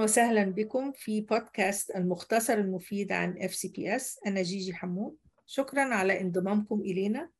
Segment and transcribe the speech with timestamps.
[0.00, 5.16] وسهلا بكم في بودكاست المختصر المفيد عن FCPS أنا جيجي حمود.
[5.46, 7.30] شكرا على انضمامكم إلينا.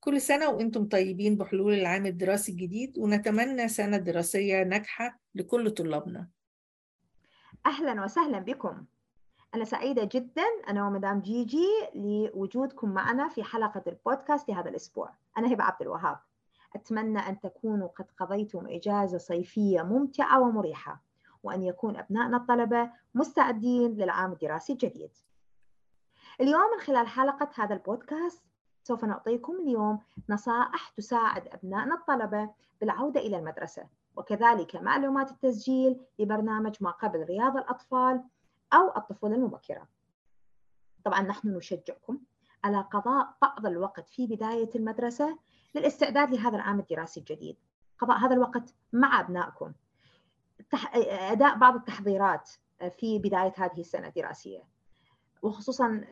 [0.00, 6.28] كل سنة وأنتم طيبين بحلول العام الدراسي الجديد ونتمنى سنة دراسية ناجحة لكل طلابنا.
[7.66, 8.84] أهلا وسهلا بكم.
[9.54, 10.44] أنا سعيدة جدا.
[10.68, 15.14] أنا ومدام جيجي لوجودكم معنا في حلقة البودكاست لهذا الأسبوع.
[15.38, 16.18] أنا هبة عبد الوهاب.
[16.76, 21.09] أتمنى أن تكونوا قد قضيتم إجازة صيفية ممتعة ومريحة.
[21.42, 25.10] وأن يكون أبنائنا الطلبة مستعدين للعام الدراسي الجديد.
[26.40, 28.42] اليوم من خلال حلقة هذا البودكاست
[28.82, 29.98] سوف نعطيكم اليوم
[30.28, 32.50] نصائح تساعد أبنائنا الطلبة
[32.80, 33.86] بالعودة إلى المدرسة
[34.16, 38.24] وكذلك معلومات التسجيل لبرنامج ما قبل رياض الأطفال
[38.72, 39.88] أو الطفولة المبكرة.
[41.04, 42.18] طبعا نحن نشجعكم
[42.64, 45.38] على قضاء بعض الوقت في بداية المدرسة
[45.74, 47.56] للاستعداد لهذا العام الدراسي الجديد.
[47.98, 49.72] قضاء هذا الوقت مع أبنائكم.
[51.32, 52.50] أداء بعض التحضيرات
[52.98, 54.62] في بداية هذه السنة الدراسية.
[55.42, 56.04] وخصوصا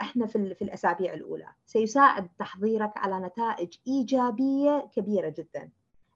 [0.00, 1.48] إحنا في في الأسابيع الأولى.
[1.66, 5.70] سيساعد تحضيرك على نتائج إيجابية كبيرة جدا.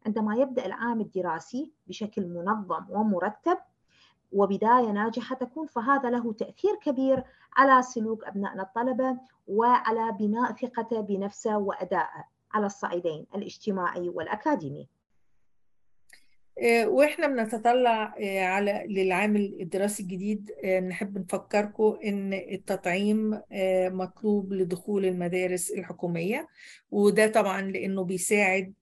[0.07, 3.59] عندما يبدأ العام الدراسي بشكل منظم ومرتب
[4.33, 7.25] وبداية ناجحة تكون فهذا له تأثير كبير
[7.57, 9.19] على سلوك أبنائنا الطلبة
[9.49, 14.89] وعلى بناء ثقته بنفسه وأدائه على الصعيدين الاجتماعي والأكاديمي.
[16.65, 20.51] وإحنا بنتطلع على للعام الدراسي الجديد
[20.89, 23.41] نحب نفكركم إن التطعيم
[23.93, 26.49] مطلوب لدخول المدارس الحكومية
[26.91, 28.73] وده طبعا لأنه بيساعد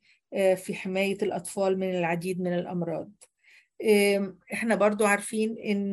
[0.56, 3.10] في حماية الأطفال من العديد من الأمراض.
[4.52, 5.92] إحنا برضو عارفين إن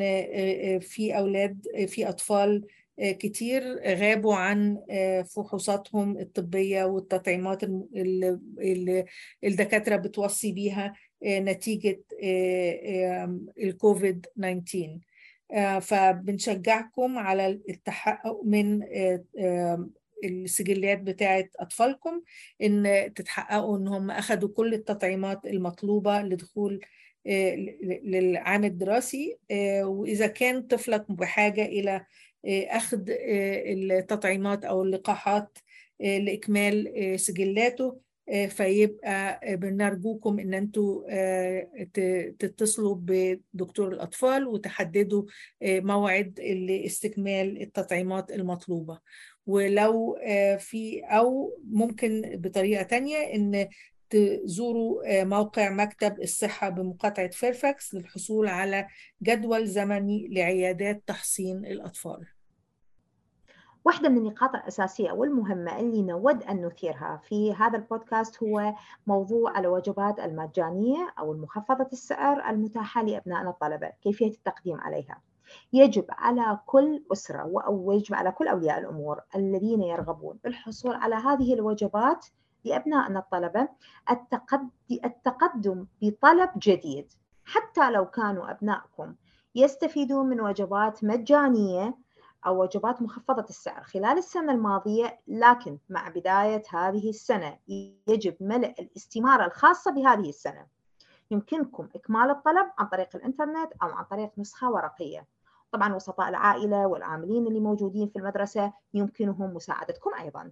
[0.79, 2.65] في أولاد في أطفال
[3.01, 4.77] كتير غابوا عن
[5.35, 9.05] فحوصاتهم الطبية والتطعيمات اللي
[9.43, 10.93] الدكاترة بتوصي بيها
[11.25, 12.01] نتيجة
[13.63, 14.99] الكوفيد 19
[15.81, 18.81] فبنشجعكم على التحقق من
[20.23, 22.21] السجلات بتاعة أطفالكم
[22.61, 26.79] إن تتحققوا إن هم أخذوا كل التطعيمات المطلوبة لدخول
[28.03, 29.37] للعام الدراسي.
[29.81, 32.05] وإذا كان طفلك بحاجة إلى
[32.47, 35.57] أخذ التطعيمات أو اللقاحات
[35.99, 37.97] لإكمال سجلاته
[38.49, 41.03] فيبقى بنرجوكم إن أنتوا
[42.39, 45.23] تتصلوا بدكتور الأطفال وتحددوا
[45.61, 48.99] موعد لاستكمال التطعيمات المطلوبة.
[49.47, 50.17] ولو
[50.59, 53.67] في أو ممكن بطريقة تانية إن
[54.11, 58.87] تزوروا موقع مكتب الصحة بمقاطعة فيرفاكس للحصول على
[59.23, 62.27] جدول زمني لعيادات تحصين الأطفال.
[63.85, 68.73] واحدة من النقاط الأساسية والمهمة اللي نود أن نثيرها في هذا البودكاست هو
[69.07, 75.21] موضوع الوجبات المجانية أو المخفضة السعر المتاحة لأبنائنا الطلبة كيفية التقديم عليها.
[75.73, 81.53] يجب على كل أسرة أو يجب على كل أولياء الأمور الذين يرغبون بالحصول على هذه
[81.53, 82.25] الوجبات
[82.65, 83.67] لأبنائنا الطلبة
[85.05, 87.11] التقدم بطلب جديد.
[87.45, 89.15] حتى لو كانوا أبنائكم
[89.55, 91.97] يستفيدون من وجبات مجانية
[92.45, 97.57] أو وجبات مخفضة السعر خلال السنة الماضية لكن مع بداية هذه السنة
[98.07, 100.65] يجب ملء الاستمارة الخاصة بهذه السنة.
[101.31, 105.27] يمكنكم إكمال الطلب عن طريق الإنترنت أو عن طريق نسخة ورقية.
[105.71, 110.51] طبعا وسطاء العائلة والعاملين اللي موجودين في المدرسة يمكنهم مساعدتكم أيضاً.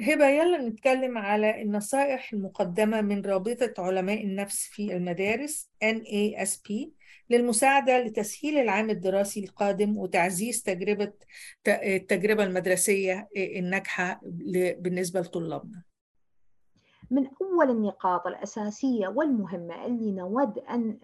[0.00, 6.72] هبة يلا نتكلم على النصائح المقدمة من رابطة علماء النفس في المدارس NASP
[7.30, 11.12] للمساعدة لتسهيل العام الدراسي القادم وتعزيز تجربة
[11.68, 14.20] التجربة المدرسية الناجحة
[14.78, 15.89] بالنسبة لطلابنا.
[17.10, 20.98] من أول النقاط الأساسية والمهمة اللي نود أن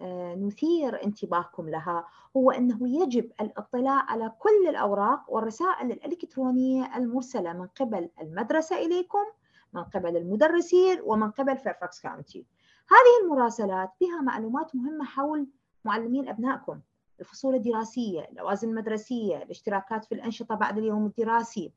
[0.47, 2.05] نثير انتباهكم لها
[2.37, 9.25] هو أنه يجب الاطلاع على كل الأوراق والرسائل الإلكترونية المرسلة من قبل المدرسة إليكم
[9.73, 12.45] من قبل المدرسين ومن قبل Fairfax County
[12.89, 15.47] هذه المراسلات بها معلومات مهمة حول
[15.85, 16.79] معلمين أبنائكم
[17.19, 21.71] الفصول الدراسية اللوازم المدرسية الاشتراكات في الأنشطة بعد اليوم الدراسي.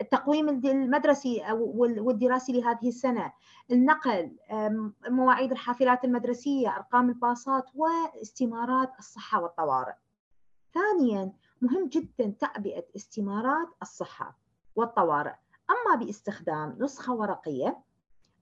[0.00, 1.42] التقويم المدرسي
[1.78, 3.32] والدراسي لهذه السنة.
[3.70, 4.36] النقل
[5.08, 9.94] مواعيد الحافلات المدرسية أرقام الباصات واستمارات الصحة والطوارئ.
[10.74, 14.38] ثانيا مهم جدا تعبئة استمارات الصحة
[14.76, 15.34] والطوارئ.
[15.70, 17.78] أما باستخدام نسخة ورقية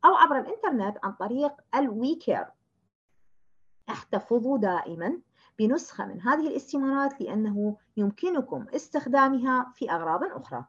[0.05, 2.47] أو عبر الإنترنت عن طريق الويكير
[3.89, 5.21] احتفظوا دائما
[5.59, 10.65] بنسخة من هذه الاستمارات لأنه يمكنكم استخدامها في أغراض أخرى.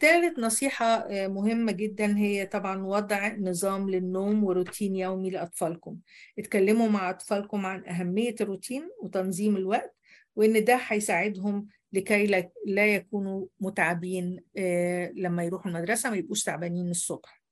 [0.00, 5.98] ثالث نصيحة آه، مهمة جدا هي طبعا وضع نظام للنوم وروتين يومي لأطفالكم.
[6.38, 9.94] اتكلموا مع أطفالكم عن أهمية الروتين وتنظيم الوقت
[10.36, 16.90] وإن ده هيساعدهم لكي لا- لا يكونوا متعبين آه، لما يروحوا المدرسة ما يبقوش تعبانين
[16.90, 17.42] الصبح.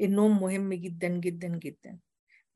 [0.00, 1.98] النوم مهم جدا جدا جدا.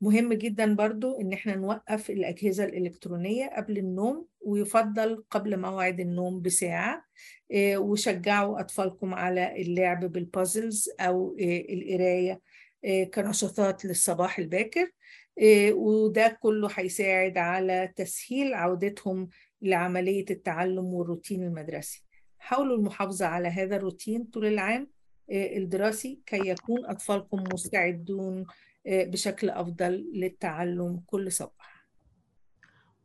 [0.01, 7.05] مهم جدا برضو إن إحنا نوقف الأجهزة الإلكترونية قبل النوم ويفضل قبل موعد النوم بساعة
[7.51, 12.41] آه، وشجعوا أطفالكم على اللعب بالبازلز أو آه، القراية
[12.85, 14.91] آه، كنشاطات للصباح الباكر
[15.71, 19.29] وده كله هيساعد على تسهيل عودتهم
[19.61, 22.05] لعملية التعلم والروتين المدرسي.
[22.39, 24.87] حاولوا المحافظة على هذا الروتين طول العام
[25.31, 28.45] الدراسي كي يكون أطفالكم مستعدون
[28.85, 31.87] بشكل أفضل للتعلم كل صباح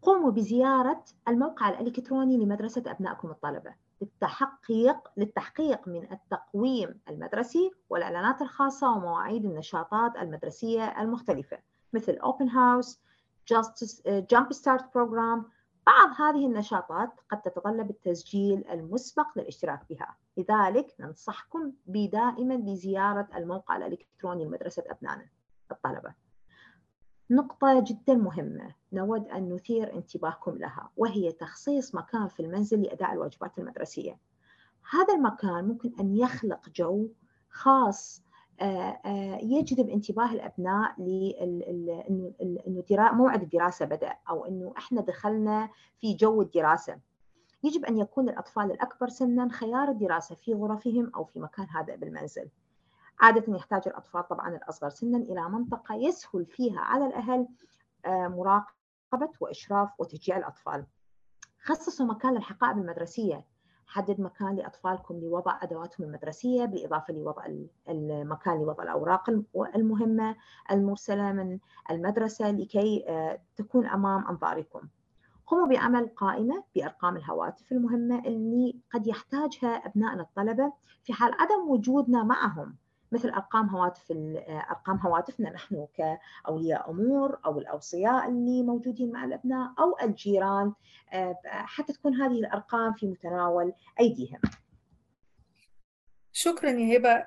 [0.02, 9.44] قوموا بزيارة الموقع الإلكتروني لمدرسة أبنائكم الطلبة للتحقيق للتحقيق من التقويم المدرسي والإعلانات الخاصة ومواعيد
[9.44, 11.58] النشاطات المدرسية المختلفة
[11.92, 12.96] مثل Open House,
[13.54, 15.44] Justice, Jump Start Program.
[15.86, 20.16] بعض هذه النشاطات قد تتطلب التسجيل المسبق للاشتراك بها.
[20.36, 25.26] لذلك ننصحكم بدائما بزيارة الموقع الإلكتروني لمدرسة أبنائنا.
[25.72, 26.14] الطلبة.
[27.30, 28.74] نقطة جدا مهمة.
[28.92, 34.18] نود أن نثير انتباهكم لها وهي تخصيص مكان في المنزل لأداء الواجبات المدرسية.
[34.90, 37.08] هذا المكان ممكن أن يخلق جو
[37.50, 38.26] خاص
[38.60, 42.32] آه، آه، يجذب انتباه الأبناء لأنه
[43.12, 45.68] موعد الدراسة بدأ أو أنه إحنا دخلنا
[46.00, 46.98] في جو الدراسة.
[47.64, 52.48] يجب أن يكون الأطفال الأكبر سنا خيار الدراسة في غرفهم أو في مكان هادئ بالمنزل.
[53.20, 57.48] عادة يحتاج الأطفال طبعا الأصغر سنا إلى منطقة يسهل فيها على الأهل
[58.04, 60.86] آه، مراقبة وإشراف وتشجيع الأطفال.
[61.62, 63.44] خصصوا مكان للحقائب المدرسية.
[63.86, 67.46] حدد مكان لأطفالكم لوضع أدواتهم المدرسية بالإضافة لوضع
[67.88, 69.30] المكان لوضع الأوراق
[69.74, 70.36] المهمة
[70.70, 71.58] المرسلة من
[71.90, 74.80] المدرسة لكي آه، تكون أمام أنظاركم.
[75.46, 80.72] قوموا بعمل قائمة بأرقام الهواتف المهمة اللي قد يحتاجها أبنائنا الطلبة
[81.02, 82.76] في حال عدم وجودنا معهم.
[83.12, 84.12] مثل أرقام هواتف
[84.48, 90.72] أرقام هواتفنا نحن كأولياء أمور أو الأوصياء اللي موجودين مع الأبناء أو الجيران
[91.44, 94.40] حتى تكون هذه الأرقام في متناول أيديهم.
[96.32, 97.26] شكرا يا هبة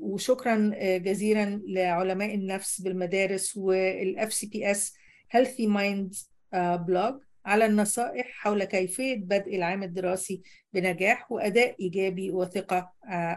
[0.00, 4.94] وشكرا جزيلا لعلماء النفس بالمدارس وال FCPS
[5.30, 6.14] Healthy Minds
[6.54, 10.42] Blog على النصائح حول كيفية بدء العام الدراسي
[10.72, 12.92] بنجاح وأداء إيجابي وثقة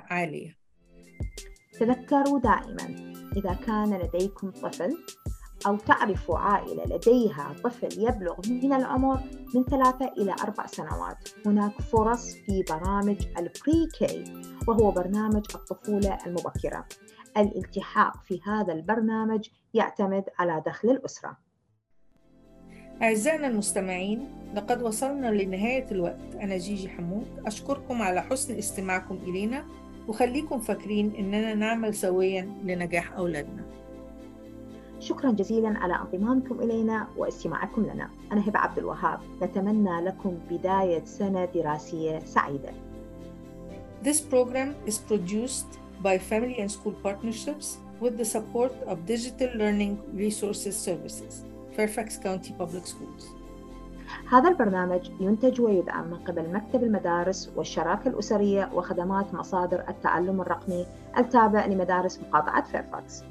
[0.09, 0.64] عالية.
[1.79, 4.97] تذكروا دائما إذا كان لديكم طفل
[5.67, 9.19] أو تعرفوا عائلة لديها طفل يبلغ من العمر
[9.55, 11.29] من ثلاثة إلى أربع سنوات.
[11.45, 14.23] هناك فرص في برامج البري كي
[14.67, 16.85] وهو برنامج الطفولة المبكرة.
[17.37, 21.37] الالتحاق في هذا البرنامج يعتمد على دخل الأسرة.
[23.01, 26.35] أعزائنا المستمعين لقد وصلنا لنهاية الوقت.
[26.35, 29.65] أنا جيجي حمود أشكركم على حسن استماعكم إلينا.
[30.07, 33.63] وخليكم فاكرين إننا نعمل سويا لنجاح أولادنا
[34.99, 41.45] شكرا جزيلا على انضمامكم إلينا واستماعكم لنا أنا هبة عبد الوهاب نتمنى لكم بداية سنة
[41.45, 42.73] دراسية سعيدة
[44.03, 49.97] This program is produced by Family and School Partnerships with the support of Digital Learning
[50.13, 51.43] Resources Services,
[51.75, 53.23] Fairfax County Public Schools.
[54.31, 60.85] هذا البرنامج ينتج ويدعم من قبل مكتب المدارس والشراكة الأسرية وخدمات مصادر التعلم الرقمي
[61.17, 63.23] التابع لمدارس مقاطعة فيرفاكس.